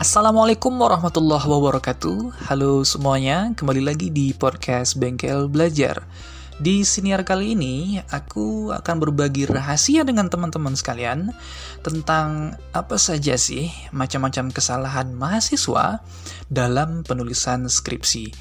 [0.00, 2.48] Assalamualaikum warahmatullahi wabarakatuh.
[2.48, 6.08] Halo semuanya, kembali lagi di podcast Bengkel Belajar.
[6.56, 11.36] Di siniar kali ini, aku akan berbagi rahasia dengan teman-teman sekalian
[11.84, 16.00] tentang apa saja sih macam-macam kesalahan mahasiswa
[16.48, 18.32] dalam penulisan skripsi.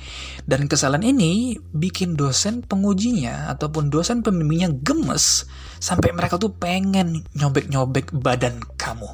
[0.47, 5.43] Dan kesalahan ini bikin dosen pengujinya ataupun dosen pembimbingnya gemes
[5.83, 9.11] sampai mereka tuh pengen nyobek-nyobek badan kamu.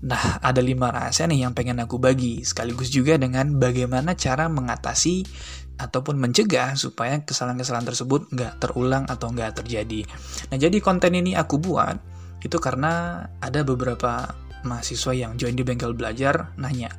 [0.00, 5.28] Nah, ada lima rahasia nih yang pengen aku bagi, sekaligus juga dengan bagaimana cara mengatasi
[5.76, 10.08] ataupun mencegah supaya kesalahan-kesalahan tersebut nggak terulang atau nggak terjadi.
[10.52, 12.00] Nah, jadi konten ini aku buat
[12.40, 14.32] itu karena ada beberapa
[14.64, 16.92] mahasiswa yang join di bengkel belajar nanya,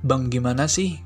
[0.00, 0.96] Bang gimana sih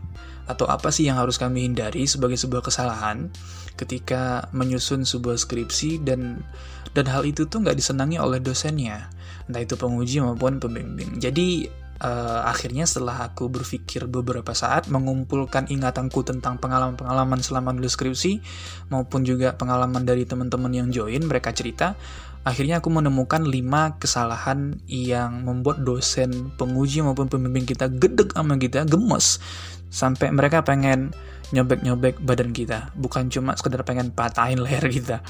[0.50, 3.30] atau apa sih yang harus kami hindari sebagai sebuah kesalahan
[3.78, 6.42] ketika menyusun sebuah skripsi dan
[6.90, 9.06] dan hal itu tuh nggak disenangi oleh dosennya
[9.50, 11.18] entah itu penguji maupun pembimbing.
[11.18, 11.66] Jadi
[12.00, 18.40] uh, akhirnya setelah aku berpikir beberapa saat mengumpulkan ingatanku tentang pengalaman-pengalaman selama nulis skripsi
[18.88, 21.94] maupun juga pengalaman dari teman-teman yang join mereka cerita
[22.40, 28.88] akhirnya aku menemukan lima kesalahan yang membuat dosen penguji maupun pembimbing kita gedek sama kita
[28.88, 29.40] gemes.
[29.90, 31.10] Sampai mereka pengen
[31.50, 32.94] nyobek-nyobek badan kita.
[32.96, 35.20] Bukan cuma sekedar pengen patahin leher kita.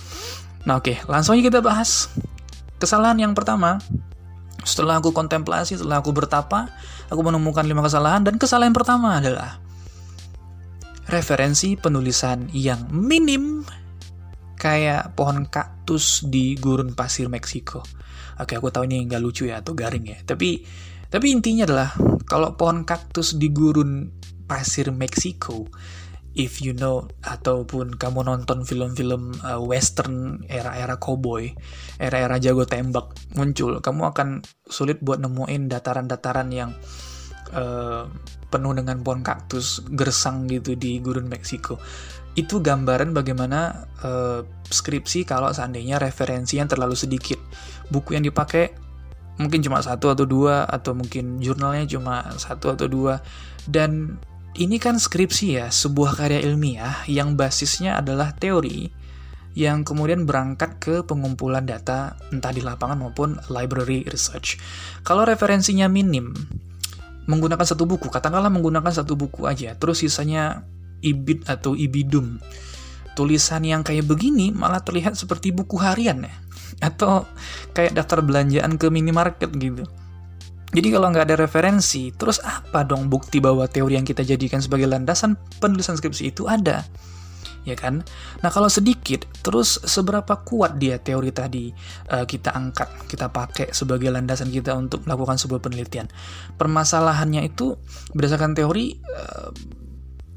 [0.69, 2.13] Nah oke okay, langsung aja kita bahas
[2.81, 3.79] kesalahan yang pertama
[4.65, 6.73] setelah aku kontemplasi setelah aku bertapa
[7.13, 9.61] aku menemukan lima kesalahan dan kesalahan pertama adalah
[11.11, 13.67] referensi penulisan yang minim
[14.61, 17.81] kayak pohon kaktus di gurun pasir Meksiko.
[18.41, 20.19] Oke, aku tahu ini nggak lucu ya atau garing ya.
[20.23, 20.61] Tapi
[21.11, 21.91] tapi intinya adalah
[22.29, 24.13] kalau pohon kaktus di gurun
[24.45, 25.67] pasir Meksiko
[26.35, 31.51] if you know ataupun kamu nonton film-film uh, western era-era cowboy,
[31.99, 34.29] era-era jago tembak muncul, kamu akan
[34.67, 36.71] sulit buat nemuin dataran-dataran yang
[37.55, 38.07] uh,
[38.51, 41.79] penuh dengan pohon kaktus gersang gitu di gurun Meksiko.
[42.39, 47.39] Itu gambaran bagaimana uh, skripsi kalau seandainya referensinya terlalu sedikit.
[47.91, 48.71] Buku yang dipakai
[49.41, 53.25] mungkin cuma satu atau dua atau mungkin jurnalnya cuma satu atau dua
[53.65, 54.21] dan
[54.59, 58.91] ini kan skripsi ya, sebuah karya ilmiah yang basisnya adalah teori
[59.55, 64.59] yang kemudian berangkat ke pengumpulan data entah di lapangan maupun library research.
[65.03, 66.35] Kalau referensinya minim,
[67.27, 70.67] menggunakan satu buku, katakanlah menggunakan satu buku aja, terus sisanya
[71.03, 72.39] ibid atau ibidum.
[73.19, 76.35] Tulisan yang kayak begini malah terlihat seperti buku harian ya,
[76.79, 77.27] atau
[77.75, 79.83] kayak daftar belanjaan ke minimarket gitu.
[80.71, 84.87] Jadi kalau nggak ada referensi, terus apa dong bukti bahwa teori yang kita jadikan sebagai
[84.87, 86.87] landasan penulisan skripsi itu ada?
[87.67, 88.07] Ya kan?
[88.41, 91.75] Nah kalau sedikit, terus seberapa kuat dia teori tadi
[92.09, 96.09] uh, kita angkat, kita pakai sebagai landasan kita untuk melakukan sebuah penelitian.
[96.57, 97.77] Permasalahannya itu
[98.15, 99.51] berdasarkan teori uh,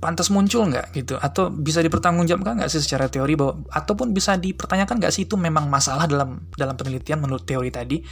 [0.04, 1.16] pantas muncul nggak gitu?
[1.16, 5.72] Atau bisa dipertanggungjawabkan nggak sih secara teori bahwa ataupun bisa dipertanyakan nggak sih itu memang
[5.72, 8.04] masalah dalam dalam penelitian menurut teori tadi?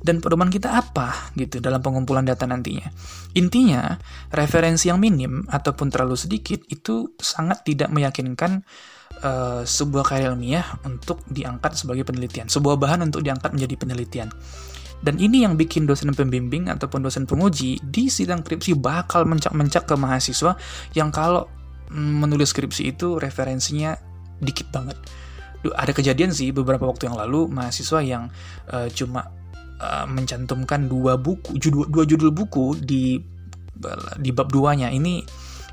[0.00, 2.88] Dan pedoman kita apa gitu dalam pengumpulan data nantinya?
[3.36, 4.00] Intinya
[4.32, 8.64] referensi yang minim ataupun terlalu sedikit itu sangat tidak meyakinkan
[9.20, 14.28] uh, sebuah karya ilmiah untuk diangkat sebagai penelitian sebuah bahan untuk diangkat menjadi penelitian
[15.00, 19.94] dan ini yang bikin dosen pembimbing ataupun dosen penguji di sidang skripsi bakal mencak-mencak ke
[19.98, 20.56] mahasiswa
[20.96, 21.50] yang kalau
[21.92, 23.96] mm, menulis skripsi itu referensinya
[24.40, 24.96] dikit banget.
[25.64, 28.28] Ada kejadian sih beberapa waktu yang lalu mahasiswa yang
[28.68, 29.32] uh, cuma
[29.80, 33.20] uh, mencantumkan dua buku, judul, dua judul buku di
[34.20, 35.20] di bab duanya ini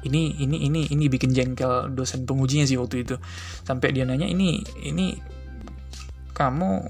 [0.02, 3.16] ini ini ini ini bikin jengkel dosen pengujinya sih waktu itu
[3.62, 5.16] sampai dia nanya ini ini
[6.34, 6.82] kamu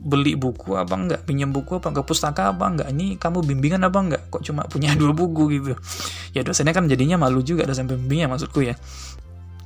[0.00, 3.98] beli buku apa enggak, pinjam buku apa enggak, pustaka apa enggak, ini kamu bimbingan apa
[4.00, 5.76] enggak, kok cuma punya dua buku gitu.
[6.32, 8.74] Ya dosennya kan jadinya malu juga dosen pembimbingnya maksudku ya.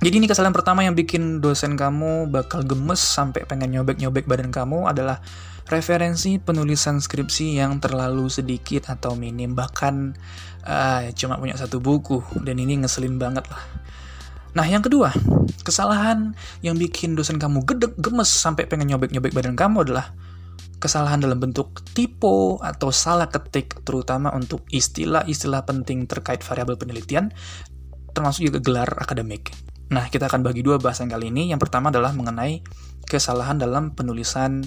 [0.03, 4.91] Jadi ini kesalahan pertama yang bikin dosen kamu bakal gemes sampai pengen nyobek-nyobek badan kamu
[4.91, 5.23] adalah
[5.71, 10.13] referensi penulisan skripsi yang terlalu sedikit atau minim bahkan
[10.67, 13.63] uh, cuma punya satu buku dan ini ngeselin banget lah.
[14.55, 15.11] Nah, yang kedua,
[15.67, 20.15] kesalahan yang bikin dosen kamu gedek, gemes, sampai pengen nyobek-nyobek badan kamu adalah
[20.85, 27.33] kesalahan dalam bentuk typo atau salah ketik, terutama untuk istilah-istilah penting terkait variabel penelitian,
[28.13, 29.57] termasuk juga gelar akademik.
[29.89, 31.49] Nah, kita akan bagi dua bahasan kali ini.
[31.49, 32.61] Yang pertama adalah mengenai
[33.09, 34.61] kesalahan dalam penulisan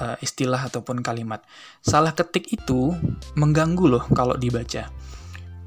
[0.00, 1.44] uh, istilah ataupun kalimat.
[1.84, 2.96] Salah ketik itu
[3.36, 4.88] mengganggu loh kalau dibaca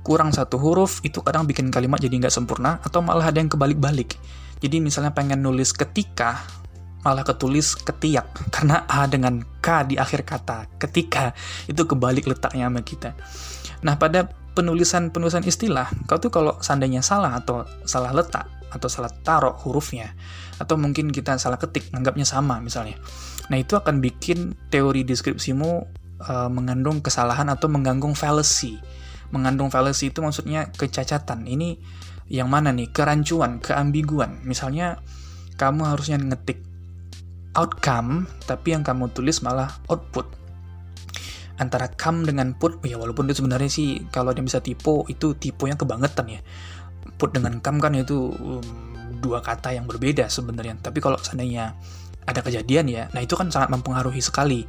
[0.03, 4.19] kurang satu huruf itu kadang bikin kalimat jadi nggak sempurna atau malah ada yang kebalik-balik.
[4.59, 6.43] Jadi misalnya pengen nulis ketika
[7.03, 11.35] malah ketulis ketiak karena A dengan K di akhir kata ketika
[11.67, 13.11] itu kebalik letaknya sama kita.
[13.83, 19.53] Nah pada penulisan-penulisan istilah, kau tuh kalau seandainya salah atau salah letak atau salah taruh
[19.65, 20.13] hurufnya
[20.57, 22.97] atau mungkin kita salah ketik, anggapnya sama misalnya.
[23.49, 25.71] Nah, itu akan bikin teori deskripsimu
[26.23, 28.79] uh, mengandung kesalahan atau mengganggu fallacy.
[29.33, 31.43] Mengandung fallacy itu maksudnya kecacatan.
[31.43, 31.75] Ini
[32.31, 32.93] yang mana nih?
[32.93, 34.39] Kerancuan, keambiguan.
[34.47, 35.01] Misalnya
[35.59, 36.72] kamu harusnya ngetik
[37.53, 40.25] outcome, tapi yang kamu tulis malah output.
[41.61, 45.77] Antara come dengan put ya walaupun itu sebenarnya sih kalau dia bisa tipe itu tipenya
[45.77, 46.41] kebangetan ya.
[47.21, 48.65] Put dengan come kan itu um,
[49.21, 50.81] dua kata yang berbeda sebenarnya.
[50.81, 51.77] Tapi kalau seandainya
[52.23, 54.65] ada kejadian ya nah itu kan sangat mempengaruhi sekali.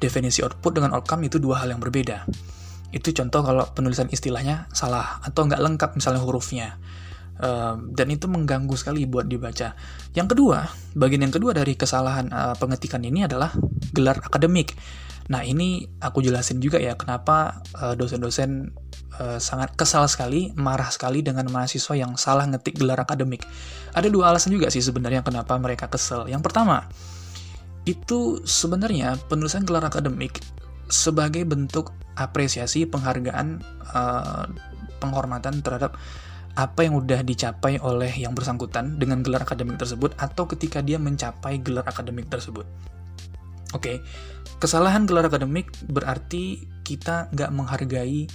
[0.00, 2.24] Definisi output dengan outcome itu dua hal yang berbeda.
[2.94, 6.78] Itu contoh kalau penulisan istilahnya salah atau nggak lengkap misalnya hurufnya
[7.40, 9.74] um, dan itu mengganggu sekali buat dibaca.
[10.12, 13.50] Yang kedua, bagian yang kedua dari kesalahan uh, pengetikan ini adalah
[13.96, 14.76] gelar akademik.
[15.30, 18.74] Nah, ini aku jelasin juga ya kenapa uh, dosen-dosen
[19.22, 23.46] uh, sangat kesal sekali, marah sekali dengan mahasiswa yang salah ngetik gelar akademik.
[23.94, 26.26] Ada dua alasan juga sih sebenarnya kenapa mereka kesel.
[26.26, 26.90] Yang pertama,
[27.86, 30.42] itu sebenarnya penulisan gelar akademik
[30.90, 33.62] sebagai bentuk apresiasi penghargaan
[33.94, 34.50] uh,
[34.98, 35.94] penghormatan terhadap
[36.58, 41.62] apa yang udah dicapai oleh yang bersangkutan dengan gelar akademik tersebut atau ketika dia mencapai
[41.62, 42.66] gelar akademik tersebut.
[43.70, 43.96] Oke, okay.
[44.58, 48.26] kesalahan gelar akademik berarti kita nggak menghargai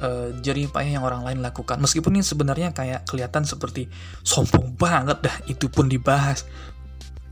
[0.00, 1.80] uh, jerih payah yang orang lain lakukan.
[1.80, 3.88] Meskipun ini sebenarnya kayak kelihatan seperti
[4.20, 6.44] sombong banget dah, itu pun dibahas.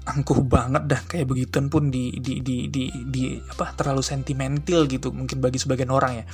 [0.04, 5.08] Angkuh banget dah kayak begitu pun di, di, di, di, di apa terlalu sentimental gitu
[5.12, 6.24] mungkin bagi sebagian orang ya.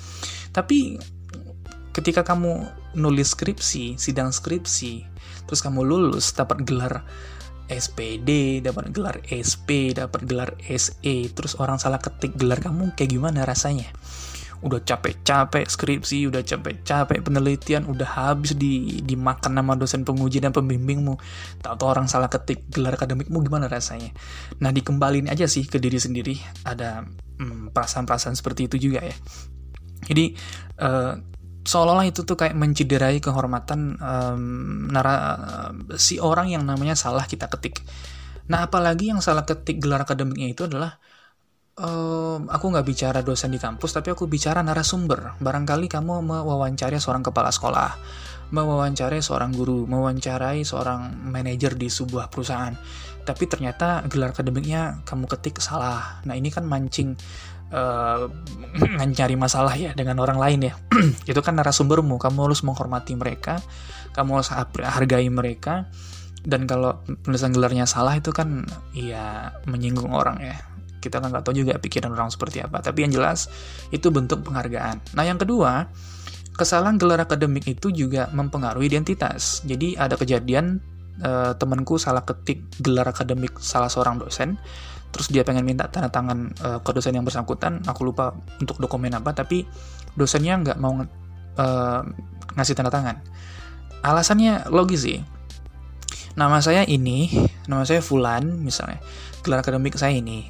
[0.51, 0.99] Tapi
[1.91, 5.07] ketika kamu nulis skripsi, sidang skripsi,
[5.47, 7.03] terus kamu lulus dapat gelar
[7.71, 13.47] SPD, dapat gelar SP, dapat gelar SE, terus orang salah ketik gelar kamu kayak gimana
[13.47, 13.87] rasanya?
[14.61, 21.17] Udah capek-capek skripsi, udah capek-capek penelitian, udah habis di dimakan nama dosen penguji dan pembimbingmu.
[21.65, 24.13] Tahu-tahu orang salah ketik gelar akademikmu gimana rasanya?
[24.61, 26.37] Nah, dikembalin aja sih ke diri sendiri.
[26.67, 27.07] Ada
[27.41, 29.17] hmm, perasaan-perasaan hmm, seperti itu juga ya.
[30.05, 30.37] Jadi
[30.83, 31.30] uh,
[31.61, 34.43] seolah-olah itu tuh kayak mencederai kehormatan um,
[34.89, 35.17] nara
[36.01, 37.85] si orang yang namanya salah kita ketik.
[38.51, 40.99] Nah, apalagi yang salah ketik gelar akademiknya itu adalah
[41.79, 45.39] um, aku nggak bicara dosen di kampus, tapi aku bicara narasumber.
[45.39, 47.91] Barangkali kamu mewawancarai seorang kepala sekolah,
[48.51, 52.75] mewawancarai seorang guru, mewawancarai seorang manajer di sebuah perusahaan.
[53.21, 56.25] Tapi ternyata gelar akademiknya kamu ketik salah.
[56.27, 57.15] Nah, ini kan mancing
[57.79, 60.75] uh, cari masalah ya dengan orang lain ya.
[61.31, 63.63] Itu kan narasumbermu kamu harus menghormati mereka
[64.11, 64.51] kamu harus
[64.83, 65.87] hargai mereka
[66.41, 68.65] dan kalau penulisan gelarnya salah itu kan
[68.97, 70.57] ya menyinggung orang ya.
[71.01, 73.49] Kita kan nggak tahu juga pikiran orang seperti apa tapi yang jelas
[73.95, 75.17] itu bentuk penghargaan.
[75.17, 75.89] Nah yang kedua
[76.57, 79.65] kesalahan gelar akademik itu juga mempengaruhi identitas.
[79.65, 80.81] Jadi ada kejadian
[81.25, 84.61] uh, temanku salah ketik gelar akademik salah seorang dosen
[85.11, 87.83] terus dia pengen minta tanda tangan uh, ke dosen yang bersangkutan.
[87.87, 89.67] Aku lupa untuk dokumen apa tapi
[90.15, 92.03] dosennya nggak mau uh,
[92.57, 93.21] ngasih tanda tangan.
[94.01, 95.19] Alasannya logis sih.
[96.39, 97.29] Nama saya ini
[97.71, 99.03] nama saya Fulan misalnya.
[99.43, 100.47] Gelar akademik saya ini.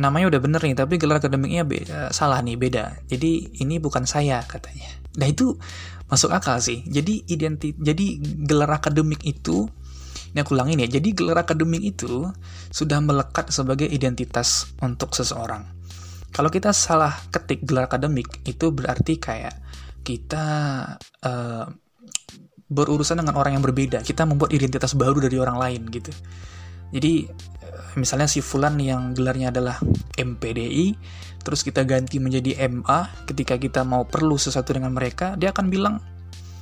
[0.00, 3.04] Namanya udah bener nih tapi gelar akademiknya beda, salah nih beda.
[3.10, 4.88] Jadi ini bukan saya katanya.
[5.18, 5.58] Nah itu
[6.06, 6.86] masuk akal sih.
[6.86, 9.66] Jadi identi jadi gelar akademik itu
[10.30, 10.88] ini aku ulangin ya.
[10.88, 12.30] Jadi gelar akademik itu
[12.70, 15.66] sudah melekat sebagai identitas untuk seseorang.
[16.30, 19.58] Kalau kita salah ketik gelar akademik itu berarti kayak
[20.06, 20.46] kita
[21.26, 21.66] uh,
[22.70, 24.06] berurusan dengan orang yang berbeda.
[24.06, 26.14] Kita membuat identitas baru dari orang lain gitu.
[26.94, 27.26] Jadi
[27.66, 29.82] eh, misalnya si Fulan yang gelarnya adalah
[30.14, 30.94] MPDI,
[31.42, 35.98] terus kita ganti menjadi MA ketika kita mau perlu sesuatu dengan mereka, dia akan bilang,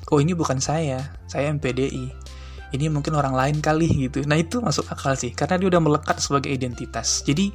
[0.09, 2.28] "Oh, ini bukan saya, saya MPDI."
[2.75, 4.25] Ini mungkin orang lain kali gitu.
[4.29, 7.25] Nah itu masuk akal sih, karena dia udah melekat sebagai identitas.
[7.25, 7.49] Jadi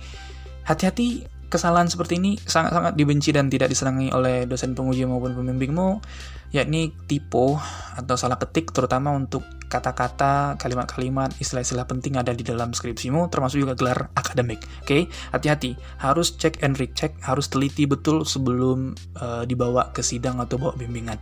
[0.66, 6.02] hati-hati kesalahan seperti ini sangat-sangat dibenci dan tidak disenangi oleh dosen penguji maupun pembimbingmu,
[6.50, 7.62] yakni tipe
[7.94, 13.74] atau salah ketik terutama untuk kata-kata, kalimat-kalimat, istilah-istilah penting ada di dalam skripsimu, termasuk juga
[13.74, 14.62] gelar akademik.
[14.82, 15.02] Oke, okay?
[15.34, 20.78] hati-hati, harus cek and recheck, harus teliti betul sebelum uh, dibawa ke sidang atau bawa
[20.78, 21.18] bimbingan.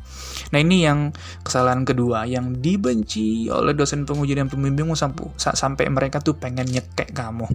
[0.52, 1.16] Nah ini yang
[1.48, 5.00] kesalahan kedua, yang dibenci oleh dosen penguji dan pembimbingmu
[5.40, 7.48] sampai mereka tuh pengen nyekek kamu.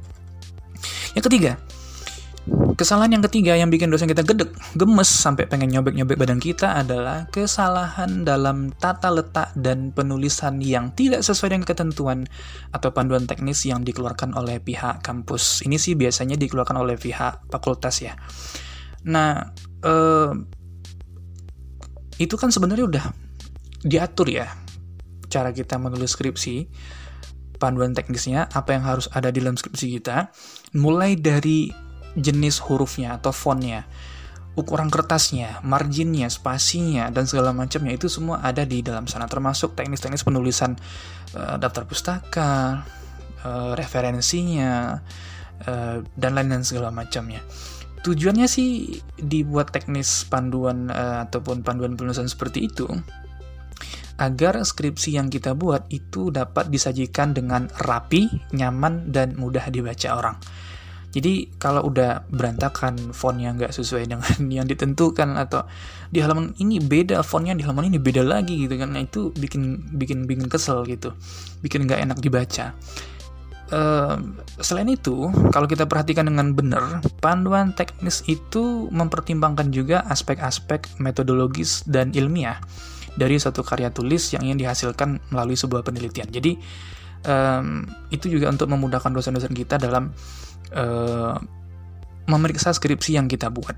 [1.12, 1.52] Yang ketiga,
[2.76, 7.26] Kesalahan yang ketiga yang bikin dosen kita gedek, gemes sampai pengen nyobek-nyobek badan kita adalah
[7.34, 12.18] kesalahan dalam tata letak dan penulisan yang tidak sesuai dengan ketentuan
[12.70, 15.66] atau panduan teknis yang dikeluarkan oleh pihak kampus.
[15.66, 18.14] Ini sih biasanya dikeluarkan oleh pihak fakultas ya.
[19.10, 19.50] Nah,
[19.82, 20.30] eh,
[22.22, 23.04] itu kan sebenarnya udah
[23.82, 24.46] diatur ya
[25.28, 26.68] cara kita menulis skripsi
[27.56, 30.32] panduan teknisnya apa yang harus ada di dalam skripsi kita
[30.76, 31.85] mulai dari
[32.16, 33.84] jenis hurufnya atau fontnya
[34.56, 40.24] ukuran kertasnya, marginnya, spasinya, dan segala macamnya itu semua ada di dalam sana termasuk teknis-teknis
[40.24, 40.80] penulisan
[41.36, 42.80] uh, daftar pustaka,
[43.44, 45.04] uh, referensinya,
[45.68, 47.44] uh, dan lain dan segala macamnya.
[48.00, 52.88] Tujuannya sih dibuat teknis panduan uh, ataupun panduan penulisan seperti itu
[54.16, 58.24] agar skripsi yang kita buat itu dapat disajikan dengan rapi,
[58.56, 60.36] nyaman, dan mudah dibaca orang.
[61.16, 65.64] Jadi kalau udah berantakan fontnya nggak sesuai dengan yang ditentukan atau
[66.12, 69.96] di halaman ini beda fontnya di halaman ini beda lagi gitu kan, nah, itu bikin
[69.96, 71.16] bikin bikin kesel gitu,
[71.64, 72.76] bikin nggak enak dibaca.
[73.66, 74.14] Uh,
[74.62, 82.14] selain itu, kalau kita perhatikan dengan benar, panduan teknis itu mempertimbangkan juga aspek-aspek metodologis dan
[82.14, 82.62] ilmiah
[83.18, 86.30] dari satu karya tulis yang ingin dihasilkan melalui sebuah penelitian.
[86.30, 86.60] Jadi
[87.26, 87.82] um,
[88.14, 90.14] itu juga untuk memudahkan dosen-dosen kita dalam
[90.74, 91.36] uh,
[92.26, 93.76] memeriksa skripsi yang kita buat.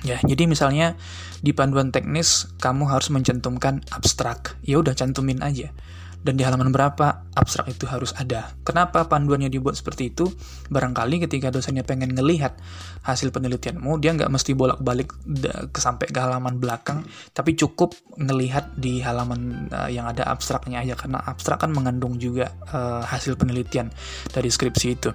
[0.00, 0.96] Ya, jadi misalnya
[1.44, 4.56] di panduan teknis kamu harus mencantumkan abstrak.
[4.64, 5.72] Ya udah cantumin aja
[6.20, 8.52] dan di halaman berapa abstrak itu harus ada.
[8.60, 10.28] Kenapa panduannya dibuat seperti itu?
[10.68, 12.60] Barangkali ketika dosennya pengen ngelihat
[13.04, 15.16] hasil penelitianmu, dia nggak mesti bolak-balik
[15.72, 20.94] ke sampai ke halaman belakang, tapi cukup ngelihat di halaman uh, yang ada abstraknya aja,
[20.94, 23.88] karena abstrak kan mengandung juga uh, hasil penelitian
[24.28, 25.10] dari skripsi itu.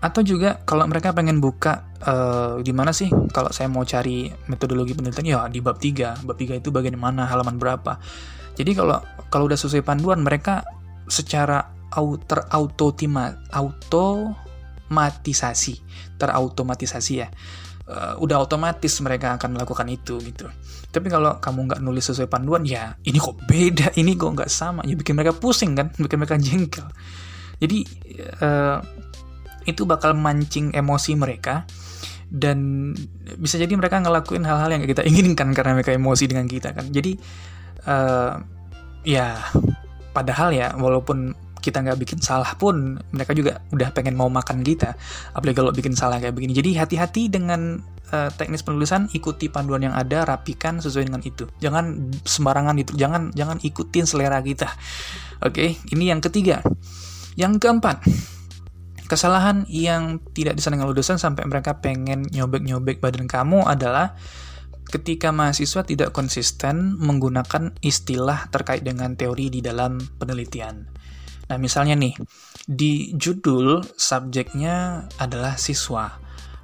[0.00, 4.96] Atau juga kalau mereka pengen buka uh, di mana sih kalau saya mau cari metodologi
[4.96, 6.24] penelitian ya di bab 3.
[6.24, 8.00] Bab 3 itu bagian mana, halaman berapa.
[8.60, 9.00] Jadi kalau
[9.32, 10.60] kalau udah sesuai panduan mereka
[11.08, 11.72] secara
[12.28, 15.74] terautotima automatisasi,
[16.20, 17.32] terautomatisasi ya.
[17.90, 20.46] Uh, udah otomatis mereka akan melakukan itu gitu.
[20.94, 24.86] Tapi kalau kamu nggak nulis sesuai panduan, ya ini kok beda, ini kok nggak sama,
[24.86, 26.86] ya bikin mereka pusing kan, bikin mereka jengkel.
[27.58, 27.82] Jadi
[28.46, 28.78] uh,
[29.66, 31.66] itu bakal mancing emosi mereka
[32.30, 32.94] dan
[33.42, 36.94] bisa jadi mereka ngelakuin hal-hal yang kita inginkan karena mereka emosi dengan kita kan.
[36.94, 37.18] Jadi
[37.86, 38.40] uh,
[39.06, 39.40] ya
[40.10, 44.96] padahal ya walaupun kita nggak bikin salah pun mereka juga udah pengen mau makan kita.
[45.36, 46.56] Apalagi kalau bikin salah kayak begini.
[46.56, 47.76] Jadi hati-hati dengan
[48.10, 51.44] uh, teknis penulisan ikuti panduan yang ada rapikan sesuai dengan itu.
[51.60, 54.72] Jangan sembarangan itu jangan jangan ikutin selera kita.
[55.44, 55.70] Oke okay?
[55.92, 56.64] ini yang ketiga.
[57.36, 58.02] Yang keempat
[59.10, 64.14] kesalahan yang tidak disenangi oleh dosen sampai mereka pengen nyobek-nyobek badan kamu adalah
[64.90, 70.84] ketika mahasiswa tidak konsisten menggunakan istilah terkait dengan teori di dalam penelitian.
[71.50, 72.14] Nah, misalnya nih,
[72.66, 76.14] di judul subjeknya adalah siswa,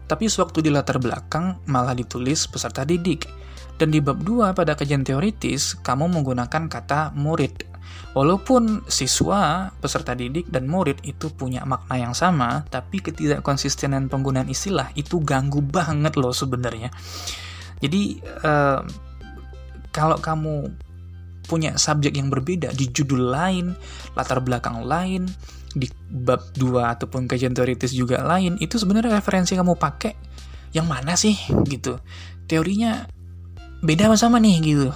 [0.07, 3.27] tapi sewaktu di latar belakang malah ditulis peserta didik.
[3.77, 7.67] Dan di bab 2 pada kajian teoritis, kamu menggunakan kata murid.
[8.17, 14.89] Walaupun siswa, peserta didik, dan murid itu punya makna yang sama, tapi ketidakkonsistenan penggunaan istilah
[14.97, 16.89] itu ganggu banget loh sebenarnya.
[17.81, 18.81] Jadi uh,
[19.93, 20.73] kalau kamu
[21.47, 23.73] punya subjek yang berbeda di judul lain,
[24.19, 25.31] latar belakang lain,
[25.73, 30.13] di bab 2 ataupun kajian teoritis juga lain, itu sebenarnya referensi kamu pakai
[30.75, 31.39] yang mana sih
[31.71, 32.03] gitu.
[32.51, 33.07] Teorinya
[33.81, 34.91] beda sama nih gitu.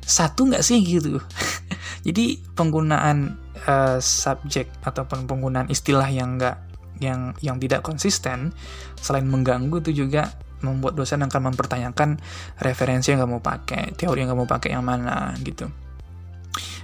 [0.00, 1.20] Satu nggak sih gitu.
[2.06, 3.36] Jadi penggunaan
[3.68, 6.56] uh, subjek ataupun penggunaan istilah yang nggak
[7.00, 8.52] yang yang tidak konsisten
[9.00, 12.20] selain mengganggu itu juga membuat dosen akan mempertanyakan
[12.60, 15.68] referensi yang kamu pakai, teori yang kamu pakai yang mana gitu.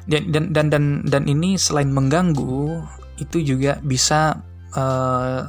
[0.07, 2.81] Dan dan dan dan, dan ini selain mengganggu,
[3.19, 4.39] itu juga bisa
[4.77, 5.41] uh,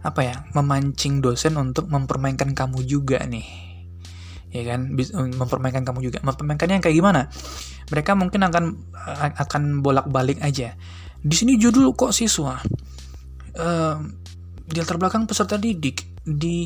[0.00, 3.46] apa ya, memancing dosen untuk mempermainkan kamu juga nih.
[4.50, 4.98] Ya kan,
[5.38, 6.18] mempermainkan kamu juga.
[6.26, 7.30] Mempermainkannya yang kayak gimana?
[7.86, 8.64] Mereka mungkin akan
[9.38, 10.74] akan bolak-balik aja.
[11.22, 12.58] Di sini judul kok siswa.
[13.54, 13.98] Uh,
[14.66, 16.58] di latar belakang peserta didik di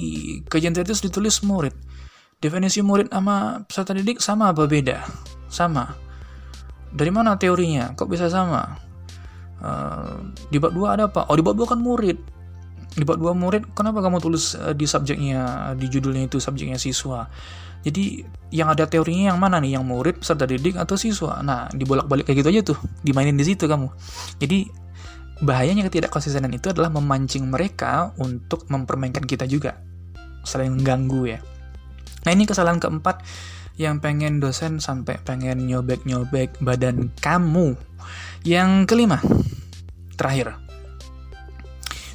[0.46, 1.74] kajian teoritis ditulis murid.
[2.42, 5.00] Definisi murid sama peserta didik sama apa beda?
[5.48, 5.94] Sama.
[6.94, 7.96] Dari mana teorinya?
[7.96, 8.78] Kok bisa sama?
[9.64, 11.26] Uh, di bab 2 ada apa?
[11.30, 12.18] Oh, di bab 2 kan murid.
[12.94, 17.26] Di bab 2 murid, kenapa kamu tulis uh, di subjeknya, di judulnya itu subjeknya siswa?
[17.82, 18.22] Jadi
[18.54, 19.80] yang ada teorinya yang mana nih?
[19.80, 21.42] Yang murid, peserta didik, atau siswa?
[21.42, 22.78] Nah, dibolak-balik kayak gitu aja tuh.
[23.02, 23.90] Dimainin di situ kamu.
[24.38, 24.83] Jadi
[25.44, 29.76] bahayanya ketidakkonsistenan itu adalah memancing mereka untuk mempermainkan kita juga.
[30.42, 31.38] Selain mengganggu ya.
[32.24, 33.20] Nah ini kesalahan keempat
[33.76, 37.76] yang pengen dosen sampai pengen nyobek-nyobek badan kamu.
[38.44, 39.20] Yang kelima
[40.16, 40.56] terakhir.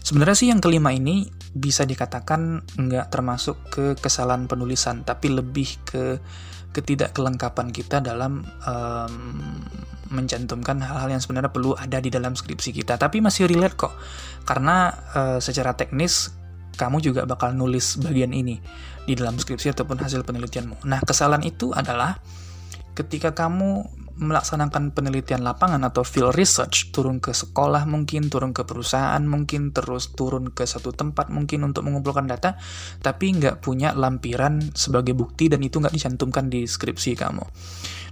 [0.01, 6.17] Sebenarnya sih yang kelima ini bisa dikatakan nggak termasuk ke kesalahan penulisan, tapi lebih ke
[6.69, 9.13] ketidakkelengkapan kita dalam um,
[10.09, 12.97] mencantumkan hal-hal yang sebenarnya perlu ada di dalam skripsi kita.
[12.97, 13.93] Tapi masih relate kok,
[14.45, 16.33] karena uh, secara teknis
[16.79, 18.57] kamu juga bakal nulis bagian ini
[19.03, 20.87] di dalam skripsi ataupun hasil penelitianmu.
[20.87, 22.17] Nah, kesalahan itu adalah
[22.95, 23.83] ketika kamu
[24.19, 30.11] melaksanakan penelitian lapangan atau field research, turun ke sekolah mungkin, turun ke perusahaan mungkin, terus
[30.11, 32.59] turun ke satu tempat mungkin untuk mengumpulkan data,
[32.99, 37.43] tapi nggak punya lampiran sebagai bukti dan itu nggak dicantumkan di skripsi kamu.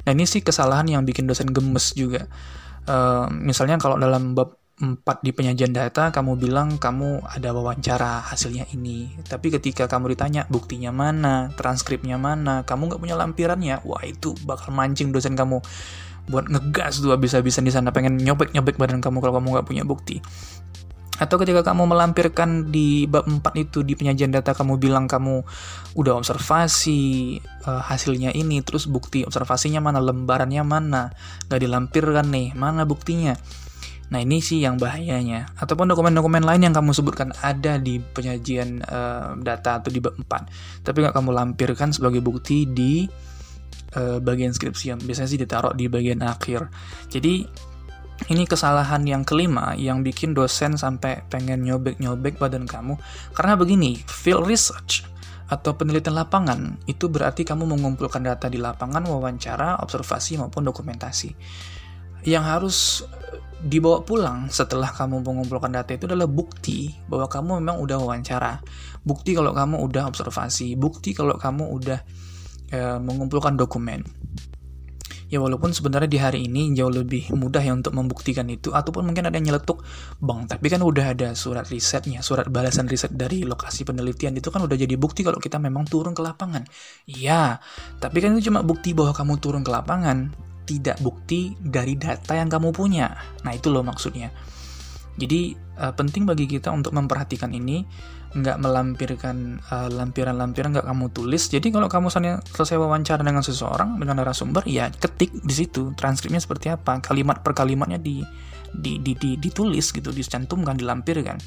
[0.08, 2.24] Nah ini sih kesalahan yang bikin dosen gemes juga.
[2.88, 8.70] Uh, misalnya kalau dalam bab 4 di penyajian data kamu bilang kamu ada wawancara hasilnya
[8.78, 9.10] ini.
[9.26, 14.70] Tapi ketika kamu ditanya buktinya mana transkripnya mana kamu nggak punya lampirannya wah itu bakal
[14.70, 15.66] mancing dosen kamu
[16.30, 20.22] buat ngegas tuh habis-habisan di sana pengen nyobek-nyobek badan kamu kalau kamu nggak punya bukti.
[21.18, 25.42] Atau ketika kamu melampirkan di bab 4 itu di penyajian data kamu bilang kamu
[25.98, 31.10] udah observasi uh, hasilnya ini terus bukti observasinya mana lembarannya mana
[31.50, 33.34] nggak dilampirkan nih mana buktinya
[34.08, 35.52] Nah ini sih yang bahayanya.
[35.60, 40.84] Ataupun dokumen-dokumen lain yang kamu sebutkan ada di penyajian uh, data atau di bab 4.
[40.88, 43.04] Tapi nggak kamu lampirkan sebagai bukti di
[44.00, 46.72] uh, bagian skripsi yang biasanya sih ditaruh di bagian akhir.
[47.12, 47.44] Jadi
[48.34, 52.98] ini kesalahan yang kelima yang bikin dosen sampai pengen nyobek-nyobek badan kamu.
[53.36, 55.06] Karena begini, field research
[55.48, 61.32] atau penelitian lapangan itu berarti kamu mengumpulkan data di lapangan, wawancara, observasi maupun dokumentasi.
[62.26, 62.78] Yang harus
[63.58, 68.62] dibawa pulang setelah kamu mengumpulkan data itu adalah bukti bahwa kamu memang udah wawancara,
[69.02, 72.00] bukti kalau kamu udah observasi, bukti kalau kamu udah
[72.70, 74.06] e, mengumpulkan dokumen.
[75.28, 79.28] Ya walaupun sebenarnya di hari ini jauh lebih mudah ya untuk membuktikan itu ataupun mungkin
[79.28, 79.84] ada yang nyeletuk,
[80.24, 84.64] "Bang, tapi kan udah ada surat risetnya, surat balasan riset dari lokasi penelitian itu kan
[84.64, 86.64] udah jadi bukti kalau kita memang turun ke lapangan."
[87.12, 87.60] Iya,
[88.00, 92.52] tapi kan itu cuma bukti bahwa kamu turun ke lapangan tidak bukti dari data yang
[92.52, 93.16] kamu punya.
[93.48, 94.36] Nah, itu loh maksudnya.
[95.18, 97.82] Jadi, uh, penting bagi kita untuk memperhatikan ini,
[98.38, 101.50] nggak melampirkan uh, lampiran-lampiran nggak kamu tulis.
[101.50, 106.70] Jadi, kalau kamu selesai wawancara dengan seseorang, dengan narasumber, ya ketik di situ transkripnya seperti
[106.70, 108.22] apa, kalimat per kalimatnya di,
[108.70, 111.42] di, di, di, ditulis gitu, dicantumkan, dilampirkan.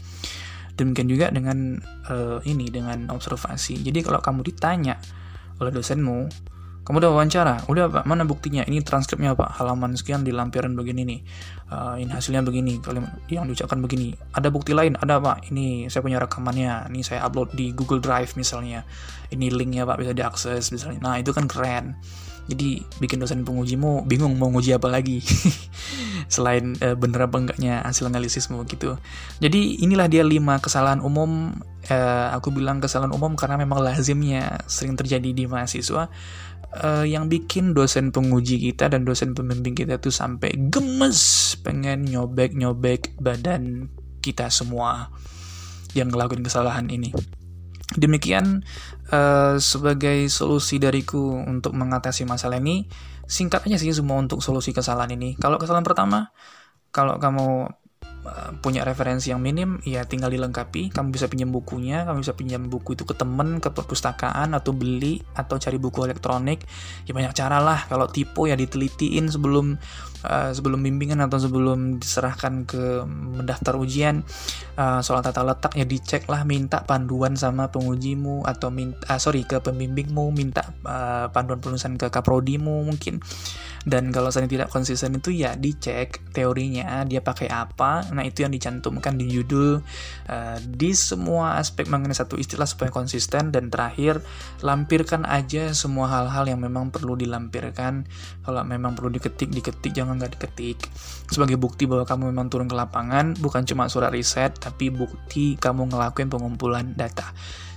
[0.75, 1.79] Demikian juga dengan
[2.11, 3.85] uh, ini, dengan observasi.
[3.87, 4.99] Jadi, kalau kamu ditanya
[5.63, 6.27] oleh dosenmu,
[6.91, 8.67] kamu udah wawancara, udah pak, mana buktinya?
[8.67, 11.21] Ini transkripnya pak, halaman sekian di lampiran begini nih,
[11.71, 14.11] uh, ini hasilnya begini, kalimat yang diucapkan begini.
[14.35, 18.35] Ada bukti lain, ada pak, ini saya punya rekamannya, ini saya upload di Google Drive
[18.35, 18.83] misalnya,
[19.31, 20.99] ini linknya pak bisa diakses misalnya.
[20.99, 21.95] Nah itu kan keren.
[22.51, 25.23] Jadi bikin dosen pengujimu bingung mau nguji apa lagi
[26.35, 28.99] selain uh, bener apa enggaknya hasil analisismu gitu.
[29.39, 31.55] Jadi inilah dia lima kesalahan umum.
[31.87, 36.13] Uh, aku bilang kesalahan umum karena memang lazimnya sering terjadi di mahasiswa
[36.79, 43.19] uh, yang bikin dosen penguji kita dan dosen pembimbing kita tuh sampai gemes pengen nyobek-nyobek
[43.19, 45.11] badan kita semua
[45.97, 47.11] yang ngelakuin kesalahan ini.
[47.99, 48.63] Demikian
[49.11, 52.87] uh, sebagai solusi dariku untuk mengatasi masalah ini,
[53.27, 55.35] singkat aja sih semua untuk solusi kesalahan ini.
[55.35, 56.31] Kalau kesalahan pertama,
[56.95, 57.67] kalau kamu
[58.61, 60.93] punya referensi yang minim, ya tinggal dilengkapi.
[60.93, 65.25] Kamu bisa pinjam bukunya, kamu bisa pinjam buku itu ke temen, ke perpustakaan, atau beli,
[65.33, 66.65] atau cari buku elektronik.
[67.09, 67.89] Ya banyak cara lah.
[67.89, 69.81] Kalau tipe ya ditelitiin sebelum
[70.25, 74.25] uh, sebelum bimbingan atau sebelum diserahkan ke mendaftar ujian.
[74.77, 79.45] Uh, soal tata letak ya dicek lah, minta panduan sama pengujimu atau minta, uh, sorry
[79.45, 83.21] ke pembimbingmu, minta uh, panduan penulisan ke kaprodimu mungkin.
[83.87, 88.53] Dan kalau saya tidak konsisten itu ya dicek teorinya dia pakai apa Nah, itu yang
[88.53, 89.81] dicantumkan di judul
[90.29, 94.25] uh, di semua aspek mengenai satu istilah supaya konsisten dan terakhir
[94.65, 98.09] lampirkan aja semua hal-hal yang memang perlu dilampirkan.
[98.43, 100.79] Kalau memang perlu diketik, diketik jangan nggak diketik.
[101.31, 105.93] Sebagai bukti bahwa kamu memang turun ke lapangan, bukan cuma surat riset, tapi bukti kamu
[105.93, 107.31] ngelakuin pengumpulan data.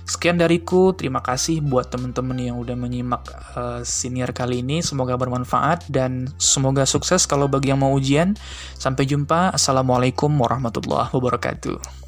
[0.04, 3.24] Sekian dariku, terima kasih buat teman-teman yang udah menyimak
[3.56, 4.84] uh, senior kali ini.
[4.84, 8.36] Semoga bermanfaat dan semoga sukses kalau bagi yang mau ujian.
[8.76, 9.56] Sampai jumpa.
[9.56, 12.03] Assalamualaikum warahmatullahi wabarakatuh.